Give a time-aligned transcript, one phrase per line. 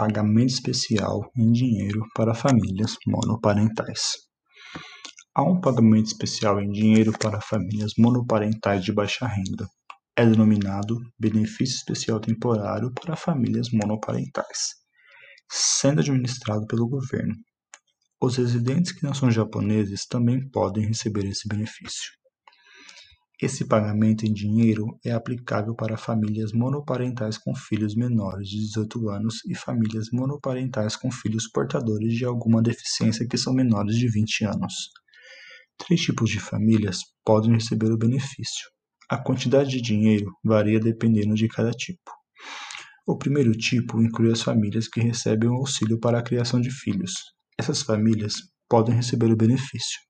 [0.00, 4.12] Pagamento especial em dinheiro para famílias monoparentais.
[5.34, 9.68] Há um pagamento especial em dinheiro para famílias monoparentais de baixa renda.
[10.16, 14.70] É denominado Benefício Especial Temporário para Famílias Monoparentais,
[15.52, 17.34] sendo administrado pelo governo.
[18.22, 22.19] Os residentes que não são japoneses também podem receber esse benefício.
[23.42, 29.36] Esse pagamento em dinheiro é aplicável para famílias monoparentais com filhos menores de 18 anos
[29.46, 34.74] e famílias monoparentais com filhos portadores de alguma deficiência que são menores de 20 anos.
[35.78, 38.68] Três tipos de famílias podem receber o benefício.
[39.08, 42.12] A quantidade de dinheiro varia dependendo de cada tipo.
[43.06, 47.14] O primeiro tipo inclui as famílias que recebem o auxílio para a criação de filhos.
[47.58, 48.34] Essas famílias
[48.68, 50.09] podem receber o benefício.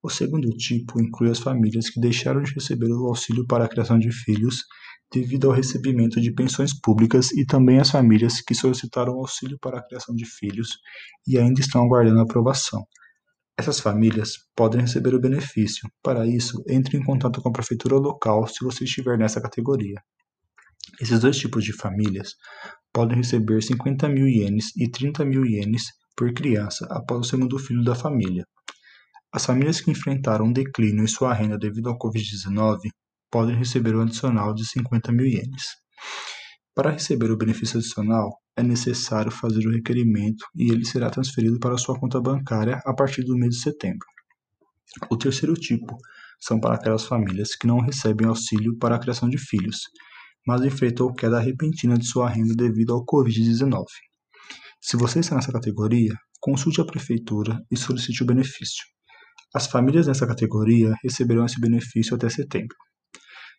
[0.00, 3.98] O segundo tipo inclui as famílias que deixaram de receber o auxílio para a criação
[3.98, 4.64] de filhos
[5.12, 9.82] devido ao recebimento de pensões públicas e também as famílias que solicitaram auxílio para a
[9.82, 10.78] criação de filhos
[11.26, 12.86] e ainda estão aguardando aprovação.
[13.58, 15.90] Essas famílias podem receber o benefício.
[16.00, 20.00] Para isso, entre em contato com a prefeitura local se você estiver nessa categoria.
[21.00, 22.34] Esses dois tipos de famílias
[22.92, 25.82] podem receber 50 mil ienes e 30 mil ienes
[26.16, 28.44] por criança após o segundo filho da família.
[29.30, 32.88] As famílias que enfrentaram um declínio em sua renda devido ao Covid-19
[33.30, 35.76] podem receber um adicional de 50 mil ienes.
[36.74, 41.76] Para receber o benefício adicional, é necessário fazer o requerimento e ele será transferido para
[41.76, 44.06] sua conta bancária a partir do mês de setembro.
[45.10, 45.98] O terceiro tipo
[46.40, 49.80] são para aquelas famílias que não recebem auxílio para a criação de filhos,
[50.46, 53.84] mas enfrentou queda repentina de sua renda devido ao Covid-19.
[54.80, 58.97] Se você está nessa categoria, consulte a prefeitura e solicite o benefício.
[59.54, 62.76] As famílias nessa categoria receberão esse benefício até setembro.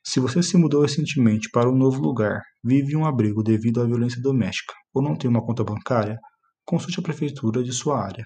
[0.03, 3.85] Se você se mudou recentemente para um novo lugar, vive em um abrigo devido à
[3.85, 6.17] violência doméstica ou não tem uma conta bancária,
[6.63, 8.25] consulte a prefeitura de sua área.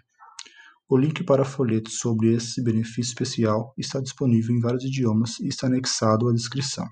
[0.90, 5.68] O link para folhetos sobre esse benefício especial está disponível em vários idiomas e está
[5.68, 6.86] anexado à descrição.